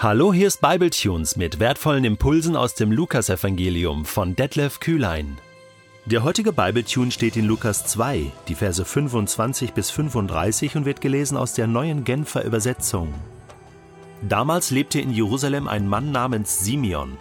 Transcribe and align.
Hallo, 0.00 0.32
hier 0.32 0.46
ist 0.46 0.60
Bibletunes 0.60 1.34
mit 1.34 1.58
wertvollen 1.58 2.04
Impulsen 2.04 2.54
aus 2.54 2.74
dem 2.74 2.92
Lukasevangelium 2.92 4.04
von 4.04 4.36
Detlef 4.36 4.78
Kühlein. 4.78 5.38
Der 6.06 6.22
heutige 6.22 6.52
Bibletune 6.52 7.10
steht 7.10 7.36
in 7.36 7.46
Lukas 7.46 7.84
2, 7.86 8.30
die 8.46 8.54
Verse 8.54 8.84
25 8.84 9.72
bis 9.72 9.90
35 9.90 10.76
und 10.76 10.84
wird 10.84 11.00
gelesen 11.00 11.36
aus 11.36 11.54
der 11.54 11.66
neuen 11.66 12.04
Genfer 12.04 12.44
Übersetzung. 12.44 13.12
Damals 14.22 14.70
lebte 14.70 15.00
in 15.00 15.10
Jerusalem 15.10 15.66
ein 15.66 15.88
Mann 15.88 16.12
namens 16.12 16.60
Simeon. 16.60 17.16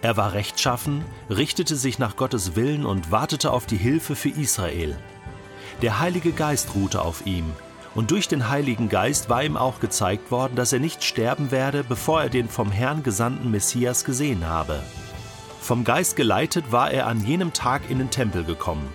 Er 0.00 0.16
war 0.16 0.32
rechtschaffen, 0.32 1.04
richtete 1.28 1.74
sich 1.74 1.98
nach 1.98 2.14
Gottes 2.14 2.54
Willen 2.54 2.86
und 2.86 3.10
wartete 3.10 3.50
auf 3.50 3.66
die 3.66 3.76
Hilfe 3.76 4.14
für 4.14 4.28
Israel. 4.28 4.96
Der 5.82 5.98
Heilige 5.98 6.30
Geist 6.30 6.76
ruhte 6.76 7.02
auf 7.02 7.26
ihm 7.26 7.46
und 7.94 8.10
durch 8.10 8.28
den 8.28 8.48
Heiligen 8.48 8.88
Geist 8.88 9.28
war 9.28 9.44
ihm 9.44 9.56
auch 9.56 9.80
gezeigt 9.80 10.30
worden, 10.30 10.56
dass 10.56 10.72
er 10.72 10.80
nicht 10.80 11.04
sterben 11.04 11.50
werde, 11.50 11.84
bevor 11.84 12.22
er 12.22 12.30
den 12.30 12.48
vom 12.48 12.70
Herrn 12.70 13.02
gesandten 13.02 13.50
Messias 13.50 14.04
gesehen 14.04 14.46
habe. 14.46 14.82
Vom 15.60 15.84
Geist 15.84 16.16
geleitet 16.16 16.72
war 16.72 16.90
er 16.90 17.06
an 17.06 17.24
jenem 17.24 17.52
Tag 17.52 17.82
in 17.88 17.98
den 17.98 18.10
Tempel 18.10 18.44
gekommen. 18.44 18.88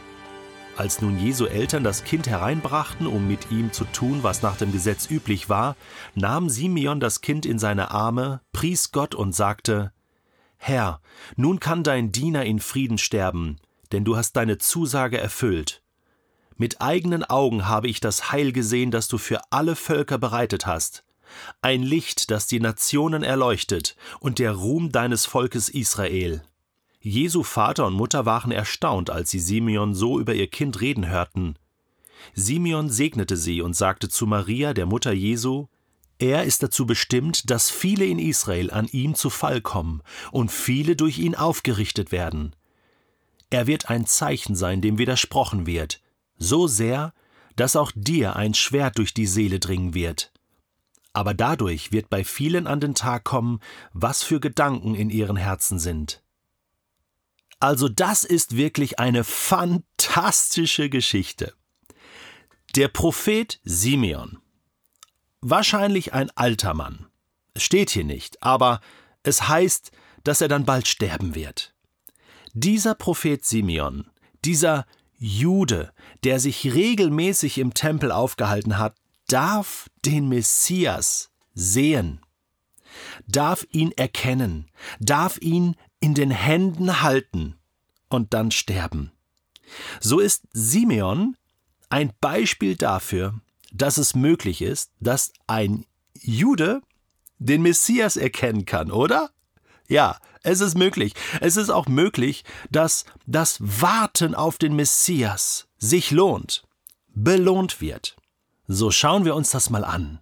Als 0.76 1.02
nun 1.02 1.18
Jesu 1.18 1.46
Eltern 1.46 1.84
das 1.84 2.04
Kind 2.04 2.28
hereinbrachten, 2.28 3.08
um 3.08 3.28
mit 3.28 3.50
ihm 3.50 3.72
zu 3.72 3.86
tun, 3.86 4.20
was 4.22 4.44
nach 4.44 4.58
dem 4.58 4.72
Gesetz 4.72 5.10
üblich 5.10 5.50
war, 5.50 5.76
nahm 6.14 6.50
Simeon 6.50 7.00
das 7.00 7.22
Kind 7.22 7.46
in 7.46 7.58
seine 7.58 7.92
Arme, 7.92 8.42
pries 8.52 8.92
Gott 8.92 9.16
und 9.16 9.34
sagte 9.34 9.92
Herr, 10.58 11.02
nun 11.36 11.60
kann 11.60 11.84
dein 11.84 12.12
Diener 12.12 12.46
in 12.46 12.60
Frieden 12.60 12.98
sterben, 12.98 13.58
denn 13.92 14.04
du 14.04 14.18
hast 14.18 14.34
deine 14.36 14.58
Zusage 14.58 15.18
erfüllt. 15.18 15.82
Mit 16.58 16.82
eigenen 16.82 17.24
Augen 17.24 17.68
habe 17.68 17.88
ich 17.88 18.00
das 18.00 18.32
Heil 18.32 18.52
gesehen, 18.52 18.92
das 18.92 19.08
du 19.08 19.18
für 19.18 19.42
alle 19.52 19.76
Völker 19.76 20.18
bereitet 20.18 20.66
hast. 20.66 21.04
Ein 21.62 21.84
Licht, 21.84 22.32
das 22.32 22.48
die 22.48 22.60
Nationen 22.60 23.24
erleuchtet, 23.24 23.96
und 24.20 24.40
der 24.40 24.54
Ruhm 24.54 24.92
deines 24.92 25.26
Volkes 25.26 25.70
Israel. 25.70 26.42
Jesu 27.00 27.44
Vater 27.44 27.86
und 27.86 27.94
Mutter 27.94 28.26
waren 28.26 28.52
erstaunt, 28.52 29.10
als 29.10 29.30
sie 29.30 29.40
Simeon 29.40 29.94
so 29.94 30.20
über 30.20 30.34
ihr 30.34 30.48
Kind 30.48 30.82
reden 30.82 31.08
hörten. 31.08 31.58
Simeon 32.34 32.90
segnete 32.90 33.38
sie 33.38 33.62
und 33.62 33.76
sagte 33.76 34.10
zu 34.10 34.26
Maria, 34.26 34.74
der 34.74 34.88
Mutter 34.88 35.14
Jesu, 35.14 35.68
er 36.20 36.46
ist 36.46 36.64
dazu 36.64 36.88
bestimmt, 36.88 37.52
dass 37.52 37.70
viele 37.70 38.06
in 38.06 38.18
Israel 38.18 38.72
an 38.72 38.88
ihm 38.92 39.14
zu 39.14 39.30
Fall 39.30 39.62
kommen 39.62 40.02
und 40.32 40.52
viele 40.52 40.96
durch 40.96 41.20
ihn 41.20 41.36
aufgerichtet 41.36 42.12
werden. 42.12 42.56
Er 43.52 43.68
wird 43.68 43.90
ein 43.90 44.08
Zeichen 44.08 44.56
sein, 44.56 44.82
dem 44.82 44.98
widersprochen 44.98 45.68
wird, 45.68 46.02
so 46.38 46.68
sehr, 46.68 47.14
dass 47.56 47.76
auch 47.76 47.92
dir 47.96 48.36
ein 48.36 48.54
Schwert 48.54 48.98
durch 48.98 49.14
die 49.14 49.28
Seele 49.28 49.60
dringen 49.60 49.94
wird. 49.94 50.32
Aber 51.14 51.34
dadurch 51.34 51.92
wird 51.92 52.10
bei 52.10 52.24
vielen 52.24 52.68
an 52.68 52.80
den 52.80 52.94
Tag 52.94 53.24
kommen, 53.24 53.60
was 53.92 54.22
für 54.24 54.40
Gedanken 54.40 54.94
in 54.94 55.10
ihren 55.10 55.38
Herzen 55.38 55.80
sind. 55.80 56.22
Also 57.60 57.90
das 57.90 58.24
ist 58.24 58.56
wirklich 58.56 59.00
eine 59.00 59.24
fantastische 59.24 60.90
Geschichte. 60.90 61.54
Der 62.76 62.88
Prophet 62.88 63.60
Simeon, 63.64 64.38
wahrscheinlich 65.42 66.14
ein 66.14 66.30
alter 66.36 66.76
Mann, 66.76 67.08
steht 67.56 67.90
hier 67.90 68.04
nicht, 68.04 68.44
aber 68.44 68.82
es 69.24 69.48
heißt, 69.48 69.92
dass 70.24 70.42
er 70.42 70.48
dann 70.48 70.66
bald 70.66 70.88
sterben 70.88 71.34
wird. 71.34 71.74
Dieser 72.54 72.94
Prophet 72.94 73.44
Simeon, 73.44 74.10
dieser 74.46 74.86
Jude, 75.18 75.92
der 76.24 76.40
sich 76.40 76.74
regelmäßig 76.74 77.58
im 77.58 77.74
Tempel 77.74 78.12
aufgehalten 78.12 78.78
hat, 78.78 78.96
darf 79.28 79.90
den 80.06 80.30
Messias 80.30 81.32
sehen, 81.54 82.22
darf 83.28 83.66
ihn 83.72 83.92
erkennen, 83.92 84.70
darf 85.00 85.38
ihn 85.42 85.76
in 86.00 86.14
den 86.14 86.32
Händen 86.32 87.02
halten 87.02 87.56
und 88.10 88.34
dann 88.34 88.52
sterben. 88.52 89.12
So 90.00 90.20
ist 90.20 90.44
Simeon 90.54 91.36
ein 91.90 92.14
Beispiel 92.22 92.76
dafür, 92.76 93.40
dass 93.72 93.98
es 93.98 94.16
möglich 94.16 94.62
ist, 94.62 94.92
dass 95.00 95.34
ein 95.48 95.86
Jude 96.14 96.82
den 97.40 97.62
Messias 97.62 98.18
erkennen 98.18 98.66
kann, 98.66 98.92
oder? 98.92 99.30
Ja, 99.88 100.18
es 100.48 100.62
ist 100.62 100.78
möglich. 100.78 101.14
Es 101.42 101.58
ist 101.58 101.70
auch 101.70 101.88
möglich, 101.88 102.46
dass 102.72 103.04
das 103.26 103.58
Warten 103.60 104.34
auf 104.34 104.58
den 104.58 104.76
Messias 104.76 105.68
sich 105.78 106.12
lohnt, 106.12 106.64
belohnt 107.10 107.82
wird. 107.82 108.16
So 108.66 108.90
schauen 108.90 109.26
wir 109.26 109.36
uns 109.36 109.52
das 109.52 109.70
mal 109.70 109.84
an. 109.84 110.20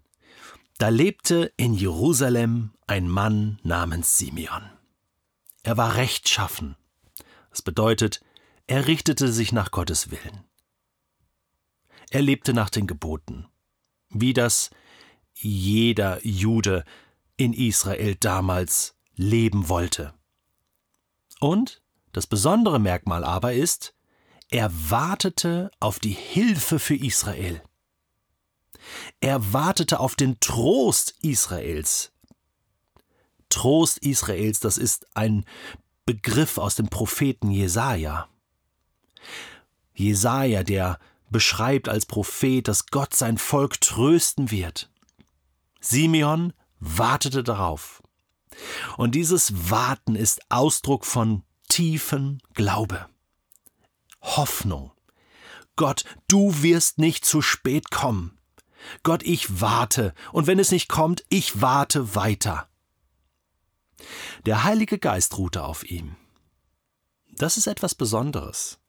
Da 0.80 0.90
lebte 0.90 1.54
in 1.58 1.76
Jerusalem 1.76 2.72
ein 2.88 3.08
Mann 3.08 3.60
namens 3.62 4.18
Simeon. 4.18 4.64
Er 5.62 5.78
war 5.78 5.96
rechtschaffen. 5.96 6.76
Das 7.52 7.62
bedeutet, 7.62 8.22
er 8.66 8.88
richtete 8.88 9.32
sich 9.32 9.52
nach 9.52 9.70
Gottes 9.70 10.10
Willen. 10.10 10.44
Er 12.10 12.24
lebte 12.24 12.54
nach 12.54 12.72
den 12.72 12.88
Geboten, 12.88 13.46
wie 14.10 14.34
das 14.34 14.72
jeder 15.34 16.20
Jude 16.26 16.84
in 17.38 17.54
Israel 17.54 18.16
damals 18.16 18.95
leben 19.16 19.70
wollte. 19.70 20.14
Und 21.40 21.82
das 22.12 22.28
besondere 22.28 22.80
Merkmal 22.80 23.24
aber 23.24 23.54
ist, 23.54 23.94
er 24.50 24.72
wartete 24.90 25.72
auf 25.80 26.00
die 26.00 26.14
Hilfe 26.14 26.80
für 26.80 26.96
Israel. 26.96 27.62
Er 29.20 29.54
wartete 29.54 30.00
auf 30.00 30.16
den 30.16 30.40
Trost 30.40 31.16
Israels. 31.22 32.12
Trost 33.50 33.98
Israels, 34.00 34.60
das 34.60 34.78
ist 34.78 35.08
ein 35.16 35.46
Begriff 36.06 36.58
aus 36.58 36.76
dem 36.76 36.88
Propheten 36.88 37.50
Jesaja. 37.50 38.28
Jesaja, 39.94 40.64
der 40.64 41.00
beschreibt 41.30 41.90
als 41.90 42.06
Prophet, 42.06 42.68
dass 42.68 42.88
Gott 42.88 43.16
sein 43.16 43.38
Volk 43.38 43.82
trösten 43.82 44.52
wird. 44.52 44.92
Simeon 45.82 46.54
wartete 46.80 47.44
darauf. 47.44 48.04
Und 48.98 49.16
dieses 49.16 49.70
Warten 49.70 50.16
ist 50.16 50.42
Ausdruck 50.50 51.06
von 51.06 51.44
tiefen 51.68 52.42
Glaube. 52.54 53.08
Hoffnung. 54.22 54.92
Gott, 55.76 56.06
du 56.28 56.62
wirst 56.64 57.00
nicht 57.00 57.26
zu 57.26 57.42
spät 57.42 57.92
kommen. 57.92 58.38
Gott, 59.04 59.24
ich 59.24 59.62
warte, 59.62 60.14
und 60.32 60.48
wenn 60.48 60.60
es 60.60 60.72
nicht 60.72 60.88
kommt, 60.88 61.26
ich 61.30 61.62
warte 61.62 62.16
weiter. 62.16 62.68
Der 64.46 64.64
Heilige 64.64 65.00
Geist 65.00 65.38
ruhte 65.38 65.64
auf 65.64 65.84
ihm. 65.84 66.16
Das 67.32 67.58
ist 67.58 67.68
etwas 67.68 67.96
Besonderes. 67.96 68.80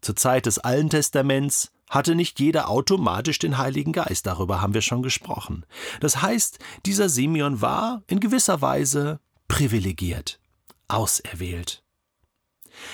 Zur 0.00 0.16
Zeit 0.16 0.46
des 0.46 0.58
Alten 0.58 0.90
Testaments 0.90 1.72
hatte 1.88 2.14
nicht 2.14 2.40
jeder 2.40 2.68
automatisch 2.68 3.38
den 3.38 3.58
Heiligen 3.58 3.92
Geist, 3.92 4.26
darüber 4.26 4.60
haben 4.60 4.74
wir 4.74 4.82
schon 4.82 5.02
gesprochen. 5.02 5.64
Das 6.00 6.22
heißt, 6.22 6.58
dieser 6.86 7.08
Simeon 7.08 7.60
war 7.60 8.02
in 8.06 8.20
gewisser 8.20 8.60
Weise 8.60 9.20
privilegiert, 9.48 10.40
auserwählt. 10.88 11.82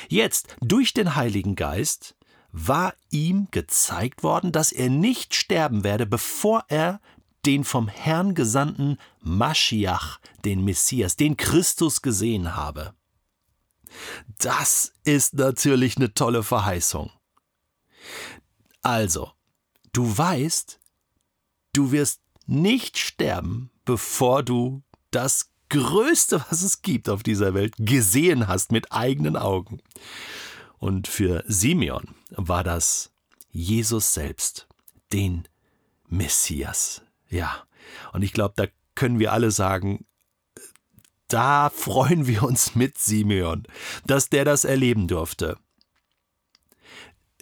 Jetzt, 0.08 0.56
durch 0.60 0.92
den 0.92 1.14
Heiligen 1.14 1.56
Geist, 1.56 2.16
war 2.52 2.94
ihm 3.10 3.48
gezeigt 3.50 4.22
worden, 4.22 4.52
dass 4.52 4.72
er 4.72 4.90
nicht 4.90 5.34
sterben 5.34 5.84
werde, 5.84 6.06
bevor 6.06 6.64
er 6.68 7.00
den 7.46 7.64
vom 7.64 7.88
Herrn 7.88 8.34
gesandten 8.34 8.98
Maschiach, 9.20 10.18
den 10.44 10.64
Messias, 10.64 11.16
den 11.16 11.36
Christus 11.36 12.02
gesehen 12.02 12.56
habe. 12.56 12.92
Das 14.38 14.92
ist 15.04 15.34
natürlich 15.34 15.96
eine 15.96 16.12
tolle 16.12 16.42
Verheißung. 16.42 17.10
Also, 18.82 19.32
du 19.92 20.16
weißt, 20.16 20.80
du 21.72 21.92
wirst 21.92 22.20
nicht 22.46 22.98
sterben, 22.98 23.70
bevor 23.84 24.42
du 24.42 24.82
das 25.10 25.50
Größte, 25.68 26.44
was 26.50 26.62
es 26.62 26.82
gibt 26.82 27.08
auf 27.08 27.22
dieser 27.22 27.54
Welt, 27.54 27.74
gesehen 27.78 28.48
hast 28.48 28.72
mit 28.72 28.92
eigenen 28.92 29.36
Augen. 29.36 29.80
Und 30.78 31.08
für 31.08 31.44
Simeon 31.46 32.14
war 32.30 32.64
das 32.64 33.12
Jesus 33.50 34.14
selbst, 34.14 34.66
den 35.12 35.46
Messias. 36.08 37.02
Ja, 37.28 37.64
und 38.12 38.22
ich 38.22 38.32
glaube, 38.32 38.54
da 38.56 38.66
können 38.94 39.18
wir 39.18 39.32
alle 39.32 39.50
sagen, 39.50 40.06
da 41.28 41.70
freuen 41.70 42.26
wir 42.26 42.42
uns 42.42 42.74
mit 42.74 42.98
Simeon, 42.98 43.64
dass 44.04 44.28
der 44.28 44.44
das 44.44 44.64
erleben 44.64 45.06
durfte. 45.06 45.56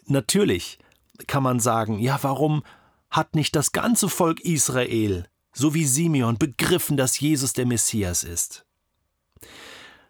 Natürlich 0.05 0.79
kann 1.27 1.43
man 1.43 1.61
sagen, 1.61 1.99
ja, 1.99 2.19
warum 2.23 2.63
hat 3.11 3.35
nicht 3.35 3.57
das 3.57 3.73
ganze 3.73 4.09
Volk 4.09 4.41
Israel, 4.41 5.29
so 5.53 5.75
wie 5.75 5.85
Simeon, 5.85 6.39
begriffen, 6.39 6.97
dass 6.97 7.19
Jesus 7.19 7.53
der 7.53 7.67
Messias 7.67 8.25
ist? 8.25 8.67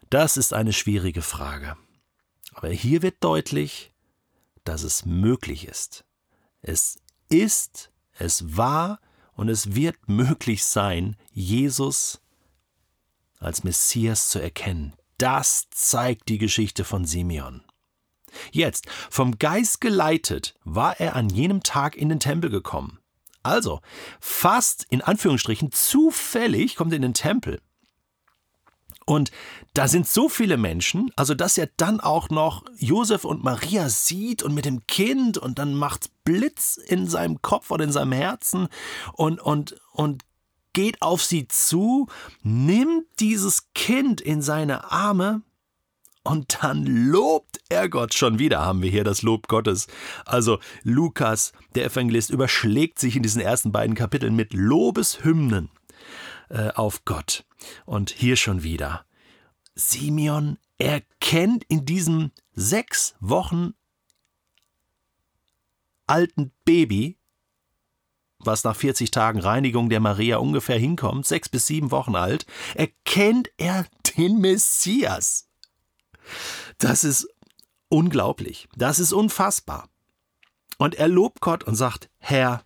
Das 0.09 0.37
ist 0.37 0.53
eine 0.53 0.73
schwierige 0.73 1.21
Frage. 1.21 1.77
Aber 2.53 2.69
hier 2.69 3.01
wird 3.01 3.23
deutlich, 3.23 3.93
dass 4.63 4.83
es 4.83 5.05
möglich 5.05 5.67
ist. 5.67 6.03
Es 6.61 6.99
ist, 7.29 7.91
es 8.13 8.57
war 8.57 8.99
und 9.33 9.49
es 9.49 9.75
wird 9.75 10.09
möglich 10.09 10.65
sein, 10.65 11.15
Jesus 11.31 12.21
als 13.39 13.63
Messias 13.63 14.29
zu 14.29 14.39
erkennen. 14.39 14.93
Das 15.17 15.69
zeigt 15.69 16.27
die 16.27 16.37
Geschichte 16.37 16.83
von 16.83 17.05
Simeon. 17.05 17.63
Jetzt, 18.51 18.87
vom 19.09 19.37
Geist 19.39 19.81
geleitet, 19.81 20.55
war 20.63 20.99
er 20.99 21.15
an 21.15 21.29
jenem 21.29 21.63
Tag 21.63 21.95
in 21.95 22.09
den 22.09 22.19
Tempel 22.19 22.49
gekommen. 22.49 22.99
Also, 23.43 23.79
fast 24.19 24.85
in 24.89 25.01
Anführungsstrichen 25.01 25.71
zufällig 25.71 26.75
kommt 26.75 26.91
er 26.91 26.97
in 26.97 27.03
den 27.03 27.13
Tempel. 27.13 27.59
Und 29.05 29.31
da 29.73 29.87
sind 29.87 30.07
so 30.07 30.29
viele 30.29 30.55
Menschen, 30.55 31.11
also 31.15 31.33
dass 31.33 31.57
er 31.57 31.67
dann 31.77 31.99
auch 31.99 32.29
noch 32.29 32.63
Josef 32.77 33.25
und 33.25 33.43
Maria 33.43 33.89
sieht 33.89 34.43
und 34.43 34.53
mit 34.53 34.65
dem 34.65 34.85
Kind 34.85 35.39
und 35.39 35.57
dann 35.57 35.73
macht 35.73 36.11
Blitz 36.25 36.77
in 36.77 37.07
seinem 37.07 37.41
Kopf 37.41 37.71
oder 37.71 37.85
in 37.85 37.91
seinem 37.91 38.11
Herzen 38.11 38.67
und, 39.13 39.39
und, 39.39 39.77
und 39.93 40.25
geht 40.73 41.01
auf 41.01 41.23
sie 41.23 41.47
zu, 41.47 42.07
nimmt 42.43 43.07
dieses 43.19 43.73
Kind 43.73 44.21
in 44.21 44.43
seine 44.43 44.91
Arme 44.91 45.41
und 46.29 46.59
dann 46.61 46.85
lobt 46.85 47.59
er 47.69 47.89
Gott. 47.89 48.13
Schon 48.13 48.37
wieder 48.37 48.59
haben 48.59 48.83
wir 48.83 48.91
hier 48.91 49.03
das 49.03 49.23
Lob 49.23 49.47
Gottes. 49.47 49.87
Also 50.25 50.59
Lukas, 50.83 51.53
der 51.73 51.85
Evangelist, 51.85 52.29
überschlägt 52.29 52.99
sich 52.99 53.15
in 53.15 53.23
diesen 53.23 53.41
ersten 53.41 53.71
beiden 53.71 53.95
Kapiteln 53.95 54.35
mit 54.35 54.53
Lobeshymnen 54.53 55.71
äh, 56.49 56.69
auf 56.69 57.03
Gott. 57.03 57.45
Und 57.85 58.11
hier 58.11 58.35
schon 58.35 58.61
wieder. 58.61 59.05
Simeon 59.73 60.59
erkennt 60.77 61.63
in 61.67 61.85
diesem 61.85 62.31
sechs 62.53 63.15
Wochen 63.19 63.73
alten 66.05 66.51
Baby, 66.63 67.17
was 68.37 68.63
nach 68.63 68.75
40 68.75 69.09
Tagen 69.09 69.39
Reinigung 69.39 69.89
der 69.89 69.99
Maria 69.99 70.37
ungefähr 70.37 70.77
hinkommt, 70.77 71.25
sechs 71.25 71.49
bis 71.49 71.65
sieben 71.65 71.89
Wochen 71.89 72.15
alt, 72.15 72.45
erkennt 72.75 73.49
er 73.57 73.85
den 74.15 74.39
Messias. 74.39 75.48
Das 76.77 77.03
ist 77.03 77.27
unglaublich, 77.89 78.67
das 78.75 78.99
ist 78.99 79.13
unfassbar. 79.13 79.89
Und 80.77 80.95
er 80.95 81.09
lobt 81.09 81.41
Gott 81.41 81.63
und 81.65 81.75
sagt, 81.75 82.09
Herr, 82.19 82.63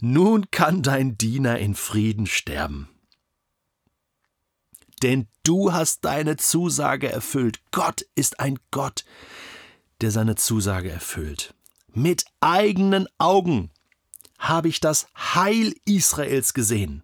nun 0.00 0.50
kann 0.50 0.82
dein 0.82 1.16
Diener 1.16 1.58
in 1.58 1.74
Frieden 1.74 2.26
sterben 2.26 2.88
denn 5.04 5.28
du 5.42 5.74
hast 5.74 6.04
deine 6.06 6.36
Zusage 6.38 7.12
erfüllt. 7.12 7.60
Gott 7.72 8.06
ist 8.14 8.40
ein 8.40 8.58
Gott, 8.70 9.04
der 10.00 10.10
seine 10.10 10.34
Zusage 10.34 10.90
erfüllt. 10.90 11.54
Mit 11.92 12.24
eigenen 12.40 13.06
Augen 13.18 13.70
habe 14.38 14.68
ich 14.68 14.80
das 14.80 15.06
Heil 15.14 15.74
Israels 15.84 16.54
gesehen. 16.54 17.02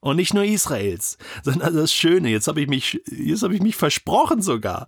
Und 0.00 0.16
nicht 0.16 0.34
nur 0.34 0.44
Israels, 0.44 1.18
sondern 1.42 1.74
das 1.74 1.92
Schöne, 1.92 2.30
jetzt 2.30 2.48
habe 2.48 2.60
ich 2.60 2.68
mich, 2.68 3.00
jetzt 3.06 3.42
habe 3.42 3.54
ich 3.54 3.62
mich 3.62 3.76
versprochen 3.76 4.42
sogar. 4.42 4.86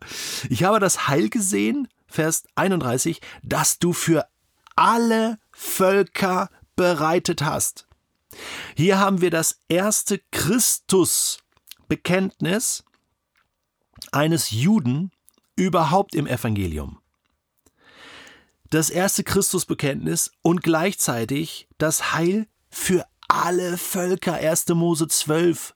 Ich 0.49 0.65
habe 0.65 0.81
das 0.81 1.09
Heil 1.09 1.29
gesehen, 1.29 1.89
Vers 2.07 2.45
31, 2.57 3.21
dass 3.43 3.79
du 3.79 3.93
für 3.93 4.27
alle 4.77 5.39
Völker 5.53 6.49
bereitet 6.75 7.43
hast. 7.43 7.87
Hier 8.77 8.99
haben 8.99 9.21
wir 9.21 9.31
das 9.31 9.59
erste 9.69 10.21
Christus 10.31 11.39
Bekenntnis 11.89 12.85
eines 14.13 14.51
Juden 14.51 15.11
überhaupt 15.57 16.15
im 16.15 16.27
Evangelium. 16.27 17.01
Das 18.71 18.89
erste 18.89 19.25
Christusbekenntnis 19.25 20.31
und 20.43 20.63
gleichzeitig 20.63 21.69
das 21.79 22.13
Heil 22.13 22.47
für 22.71 23.05
alle 23.31 23.79
Völker. 23.79 24.35
1. 24.35 24.69
Mose 24.71 25.09
12. 25.09 25.75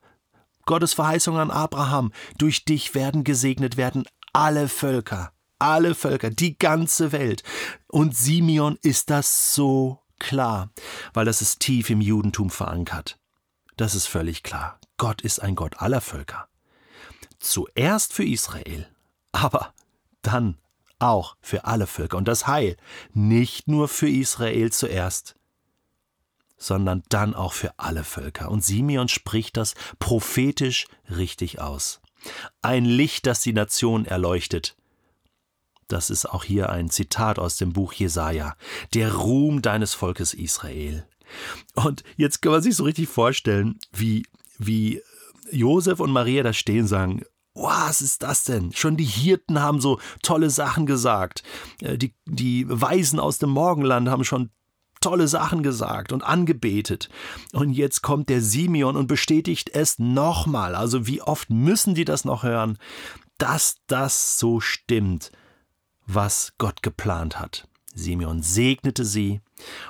Gottes 0.65 0.93
Verheißung 0.93 1.37
an 1.37 1.51
Abraham. 1.51 2.11
Durch 2.37 2.65
dich 2.65 2.95
werden 2.95 3.23
gesegnet 3.23 3.77
werden 3.77 4.05
alle 4.33 4.67
Völker. 4.67 5.31
Alle 5.57 5.95
Völker, 5.95 6.29
die 6.29 6.57
ganze 6.57 7.11
Welt. 7.11 7.43
Und 7.87 8.15
Simeon 8.15 8.77
ist 8.81 9.09
das 9.09 9.53
so 9.55 10.01
klar, 10.19 10.69
weil 11.13 11.25
das 11.25 11.41
ist 11.41 11.61
tief 11.61 11.89
im 11.89 12.01
Judentum 12.01 12.49
verankert. 12.49 13.17
Das 13.77 13.95
ist 13.95 14.07
völlig 14.07 14.43
klar. 14.43 14.79
Gott 14.97 15.21
ist 15.21 15.41
ein 15.41 15.55
Gott 15.55 15.79
aller 15.79 16.01
Völker. 16.01 16.47
Zuerst 17.39 18.13
für 18.13 18.25
Israel, 18.25 18.87
aber 19.31 19.73
dann 20.21 20.57
auch 20.99 21.35
für 21.41 21.65
alle 21.65 21.87
Völker. 21.87 22.17
Und 22.17 22.27
das 22.27 22.47
Heil 22.47 22.75
nicht 23.13 23.67
nur 23.67 23.87
für 23.87 24.09
Israel 24.09 24.71
zuerst, 24.71 25.35
sondern 26.57 27.03
dann 27.09 27.33
auch 27.33 27.53
für 27.53 27.77
alle 27.77 28.03
Völker. 28.03 28.49
Und 28.49 28.63
Simeon 28.63 29.07
spricht 29.07 29.57
das 29.57 29.75
prophetisch 29.99 30.87
richtig 31.09 31.59
aus. 31.61 32.01
Ein 32.61 32.85
Licht, 32.85 33.25
das 33.25 33.41
die 33.41 33.53
Nation 33.53 34.05
erleuchtet. 34.05 34.75
Das 35.87 36.09
ist 36.09 36.25
auch 36.25 36.43
hier 36.43 36.69
ein 36.69 36.89
Zitat 36.89 37.37
aus 37.37 37.57
dem 37.57 37.73
Buch 37.73 37.93
Jesaja. 37.93 38.55
Der 38.93 39.13
Ruhm 39.13 39.61
deines 39.61 39.93
Volkes 39.93 40.33
Israel. 40.33 41.07
Und 41.75 42.03
jetzt 42.17 42.41
kann 42.41 42.51
man 42.51 42.61
sich 42.61 42.75
so 42.75 42.83
richtig 42.83 43.07
vorstellen, 43.07 43.79
wie 43.91 44.25
wie 44.57 45.01
Josef 45.51 45.99
und 45.99 46.11
Maria 46.11 46.43
da 46.43 46.53
stehen 46.53 46.87
sagen, 46.87 47.23
was 47.53 48.01
ist 48.01 48.23
das 48.23 48.43
denn? 48.43 48.73
Schon 48.73 48.97
die 48.97 49.05
Hirten 49.05 49.61
haben 49.61 49.79
so 49.79 49.99
tolle 50.21 50.49
Sachen 50.49 50.85
gesagt. 50.85 51.43
Äh, 51.81 51.97
die, 51.97 52.13
die 52.25 52.65
Weisen 52.67 53.19
aus 53.19 53.37
dem 53.37 53.49
Morgenland 53.49 54.09
haben 54.09 54.25
schon 54.25 54.49
tolle 55.05 55.27
Sachen 55.27 55.61
gesagt 55.61 56.11
und 56.11 56.23
angebetet. 56.23 57.09
Und 57.53 57.71
jetzt 57.71 58.01
kommt 58.01 58.27
der 58.27 58.41
Simeon 58.41 58.95
und 58.95 59.05
bestätigt 59.05 59.69
es 59.71 59.99
nochmal. 59.99 60.73
Also 60.73 61.05
wie 61.05 61.21
oft 61.21 61.51
müssen 61.51 61.93
die 61.93 62.05
das 62.05 62.25
noch 62.25 62.41
hören, 62.41 62.79
dass 63.37 63.75
das 63.85 64.39
so 64.39 64.59
stimmt, 64.59 65.31
was 66.07 66.53
Gott 66.57 66.81
geplant 66.81 67.39
hat. 67.39 67.67
Simeon 67.93 68.41
segnete 68.41 69.05
sie. 69.05 69.41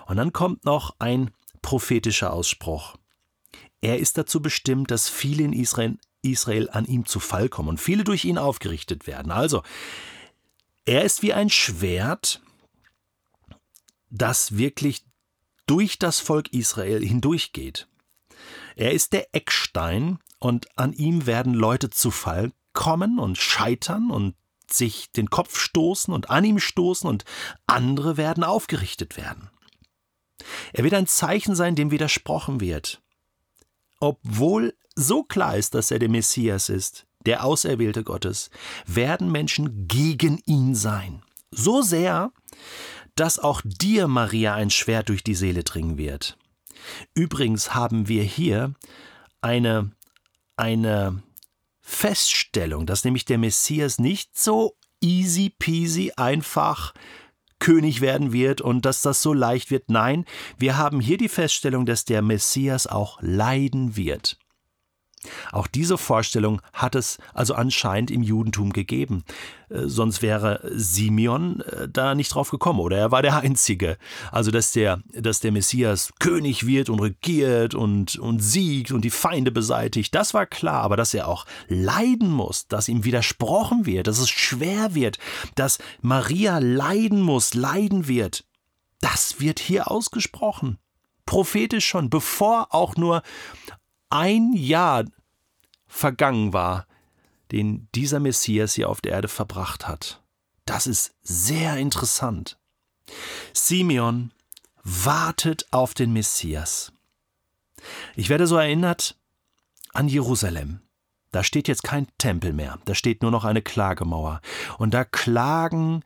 Und 0.06 0.18
dann 0.18 0.34
kommt 0.34 0.66
noch 0.66 0.96
ein 1.00 1.32
prophetischer 1.62 2.34
Ausspruch. 2.34 2.98
Er 3.80 4.00
ist 4.00 4.18
dazu 4.18 4.42
bestimmt, 4.42 4.92
dass 4.92 5.08
viele 5.08 5.44
in 5.44 5.54
Israel, 5.54 5.98
Israel 6.24 6.70
an 6.70 6.84
ihm 6.84 7.06
zu 7.06 7.22
Fall 7.22 7.48
kommen 7.48 7.70
und 7.70 7.80
viele 7.80 8.04
durch 8.04 8.26
ihn 8.26 8.38
aufgerichtet 8.38 9.08
werden. 9.08 9.32
Also, 9.32 9.64
er 10.84 11.06
ist 11.06 11.24
wie 11.24 11.34
ein 11.34 11.50
Schwert, 11.50 12.42
das 14.18 14.58
wirklich 14.58 15.06
durch 15.66 16.00
das 16.00 16.20
Volk 16.20 16.54
Israel 16.54 17.04
hindurchgeht. 17.06 17.88
Er 18.76 18.92
ist 18.92 19.14
der 19.14 19.34
Eckstein 19.34 20.20
und 20.40 20.78
an 20.78 20.94
ihm 20.94 21.26
werden 21.26 21.54
Leute 21.54 21.90
zu 21.90 22.12
Fall 22.12 22.52
kommen 22.74 23.20
und 23.20 23.38
scheitern 23.38 24.12
und 24.12 24.36
sich 24.70 25.12
den 25.12 25.30
Kopf 25.30 25.58
stoßen 25.58 26.14
und 26.14 26.30
an 26.30 26.44
ihm 26.44 26.60
stoßen 26.60 27.10
und 27.10 27.24
andere 27.68 28.18
werden 28.18 28.44
aufgerichtet 28.44 29.16
werden. 29.16 29.50
Er 30.74 30.84
wird 30.84 30.94
ein 30.94 31.08
Zeichen 31.08 31.56
sein, 31.56 31.76
dem 31.76 31.92
widersprochen 31.92 32.60
wird 32.60 33.02
obwohl 34.00 34.74
so 34.96 35.24
klar 35.24 35.58
ist, 35.58 35.74
dass 35.74 35.92
er 35.92 36.00
der 36.00 36.10
Messias 36.10 36.70
ist, 36.70 37.06
der 37.26 37.44
Auserwählte 37.44 38.04
Gottes, 38.04 38.50
werden 38.86 39.32
Menschen 39.32 39.88
gegen 39.88 40.42
ihn 40.46 40.76
sein. 40.76 41.24
So 41.52 41.82
sehr, 41.82 42.32
dass 43.16 43.40
auch 43.40 43.62
dir, 43.64 44.08
Maria, 44.08 44.54
ein 44.54 44.70
Schwert 44.70 45.10
durch 45.10 45.24
die 45.24 45.36
Seele 45.36 45.64
dringen 45.64 45.98
wird. 45.98 46.38
Übrigens 47.14 47.74
haben 47.74 48.08
wir 48.08 48.24
hier 48.24 48.74
eine, 49.42 49.92
eine 50.58 51.24
Feststellung, 51.82 52.86
dass 52.86 53.04
nämlich 53.04 53.26
der 53.26 53.38
Messias 53.38 54.00
nicht 54.00 54.38
so 54.38 54.76
easy 55.02 55.50
peasy 55.58 56.12
einfach 56.18 56.94
König 57.60 58.02
werden 58.02 58.34
wird 58.34 58.62
und 58.62 58.86
dass 58.86 59.02
das 59.02 59.22
so 59.22 59.34
leicht 59.34 59.72
wird. 59.72 59.90
Nein, 59.90 60.26
wir 60.58 60.78
haben 60.78 61.00
hier 61.00 61.18
die 61.18 61.30
Feststellung, 61.30 61.86
dass 61.86 62.06
der 62.06 62.22
Messias 62.22 62.86
auch 62.86 63.18
leiden 63.22 63.96
wird. 63.96 64.38
Auch 65.52 65.68
diese 65.68 65.98
Vorstellung 65.98 66.62
hat 66.74 66.96
es 66.96 67.18
also 67.34 67.54
anscheinend 67.54 68.12
im 68.12 68.24
Judentum 68.24 68.74
gegeben. 68.74 69.24
Äh, 69.70 69.88
sonst 69.88 70.22
wäre 70.22 70.62
Simeon 70.74 71.62
äh, 71.62 71.88
da 71.90 72.16
nicht 72.16 72.34
drauf 72.34 72.52
gekommen 72.52 72.80
oder 72.80 72.98
er 72.98 73.12
war 73.12 73.22
der 73.22 73.38
Einzige. 73.38 73.98
Also, 74.32 74.52
dass 74.52 74.72
der, 74.72 75.02
dass 75.14 75.40
der 75.40 75.52
Messias 75.52 76.14
König 76.20 76.66
wird 76.66 76.90
und 76.90 77.00
regiert 77.00 77.76
und, 77.76 78.18
und 78.18 78.40
siegt 78.40 78.92
und 78.92 79.02
die 79.02 79.10
Feinde 79.10 79.52
beseitigt, 79.52 80.14
das 80.16 80.34
war 80.34 80.46
klar. 80.46 80.82
Aber 80.82 80.98
dass 80.98 81.14
er 81.14 81.28
auch 81.28 81.46
leiden 81.68 82.30
muss, 82.30 82.68
dass 82.68 82.90
ihm 82.90 83.04
widersprochen 83.04 83.86
wird, 83.86 84.08
dass 84.08 84.20
es 84.20 84.30
schwer 84.30 84.96
wird, 84.96 85.18
dass 85.56 85.80
Maria 86.02 86.60
leiden 86.60 87.22
muss, 87.22 87.54
leiden 87.54 88.08
wird, 88.08 88.46
das 89.02 89.40
wird 89.40 89.60
hier 89.60 89.92
ausgesprochen 89.92 90.80
prophetisch 91.26 91.86
schon, 91.86 92.10
bevor 92.10 92.74
auch 92.74 92.96
nur 92.96 93.22
ein 94.10 94.54
Jahr 94.54 95.06
vergangen 95.88 96.54
war, 96.54 96.88
den 97.52 97.88
dieser 97.94 98.20
Messias 98.20 98.74
hier 98.74 98.90
auf 98.90 99.02
der 99.02 99.14
Erde 99.14 99.28
verbracht 99.28 99.88
hat. 99.88 100.22
Das 100.66 100.88
ist 100.88 101.16
sehr 101.22 101.78
interessant. 101.78 102.58
Simeon 103.54 104.32
wartet 104.84 105.68
auf 105.72 105.94
den 105.94 106.14
Messias. 106.14 106.92
Ich 108.16 108.30
werde 108.30 108.48
so 108.48 108.58
erinnert 108.58 109.18
an 109.94 110.08
Jerusalem. 110.08 110.82
Da 111.32 111.44
steht 111.44 111.68
jetzt 111.68 111.84
kein 111.84 112.08
Tempel 112.18 112.54
mehr, 112.54 112.80
da 112.86 112.96
steht 112.96 113.22
nur 113.22 113.32
noch 113.32 113.44
eine 113.44 113.62
Klagemauer. 113.62 114.42
Und 114.78 114.94
da 114.94 115.04
klagen 115.04 116.02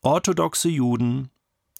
orthodoxe 0.00 0.68
Juden, 0.68 1.30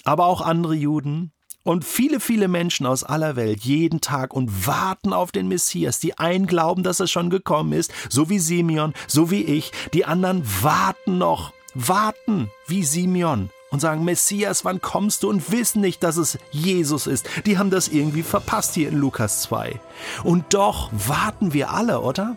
aber 0.05 0.27
auch 0.27 0.41
andere 0.41 0.75
Juden, 0.75 1.33
und 1.65 1.85
viele, 1.85 2.21
viele 2.21 2.49
Menschen 2.49 2.87
aus 2.87 3.05
aller 3.05 3.37
Welt 3.37 3.61
jeden 3.61 4.01
Tag 4.01 4.35
und 4.35 4.67
warten 4.67 5.13
auf 5.13 5.33
den 5.33 5.49
Messias. 5.49 6.01
Die 6.01 6.19
einen 6.19 6.47
glauben, 6.47 6.83
dass 6.83 7.01
er 7.01 7.07
schon 7.07 7.31
gekommen 7.31 7.73
ist, 7.73 7.93
so 8.09 8.29
wie 8.29 8.39
Simeon, 8.39 8.95
so 9.07 9.31
wie 9.31 9.43
ich. 9.43 9.73
Die 9.95 10.05
anderen 10.05 10.43
warten 10.63 11.19
noch, 11.19 11.53
warten 11.75 12.51
wie 12.67 12.85
Simeon 12.85 13.51
und 13.71 13.81
sagen, 13.81 14.05
Messias, 14.05 14.65
wann 14.65 14.83
kommst 14.83 15.23
du? 15.23 15.31
Und 15.31 15.51
wissen 15.51 15.81
nicht, 15.81 16.03
dass 16.03 16.19
es 16.19 16.39
Jesus 16.51 17.07
ist. 17.07 17.29
Die 17.47 17.57
haben 17.59 17.71
das 17.71 17.89
irgendwie 17.89 18.23
verpasst 18.23 18.75
hier 18.75 18.89
in 18.89 18.99
Lukas 18.99 19.43
2. 19.43 19.81
Und 20.25 20.53
doch 20.53 20.91
warten 20.93 21.55
wir 21.55 21.71
alle, 21.71 22.01
oder? 22.01 22.37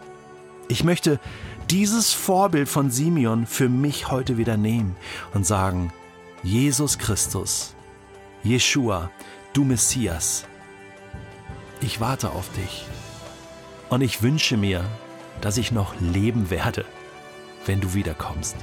Ich 0.70 0.84
möchte 0.84 1.20
dieses 1.70 2.14
Vorbild 2.14 2.70
von 2.70 2.90
Simeon 2.90 3.46
für 3.46 3.70
mich 3.70 4.10
heute 4.10 4.38
wieder 4.38 4.56
nehmen 4.56 4.96
und 5.34 5.46
sagen, 5.46 5.92
Jesus 6.42 6.98
Christus, 6.98 7.75
Jeshua, 8.46 9.10
du 9.54 9.64
Messias, 9.64 10.46
ich 11.82 12.00
warte 12.00 12.30
auf 12.30 12.48
dich 12.54 12.86
und 13.90 14.02
ich 14.02 14.22
wünsche 14.22 14.56
mir, 14.56 14.86
dass 15.42 15.58
ich 15.58 15.72
noch 15.72 16.00
leben 16.00 16.52
werde, 16.52 16.86
wenn 17.66 17.82
du 17.82 17.96
wiederkommst. 17.96 18.56